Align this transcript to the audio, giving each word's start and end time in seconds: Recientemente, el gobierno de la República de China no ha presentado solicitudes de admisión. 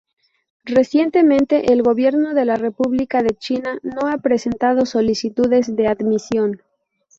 Recientemente, 0.65 1.71
el 1.71 1.83
gobierno 1.83 2.33
de 2.33 2.43
la 2.43 2.55
República 2.55 3.21
de 3.21 3.35
China 3.37 3.77
no 3.83 4.07
ha 4.07 4.17
presentado 4.17 4.87
solicitudes 4.87 5.75
de 5.75 5.85
admisión. 5.87 6.59